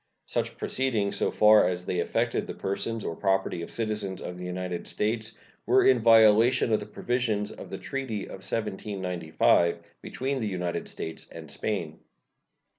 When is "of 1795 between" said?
8.23-10.39